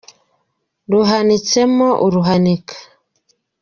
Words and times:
Ruhanitsemo 0.91 1.87
uruhanika 2.05 2.75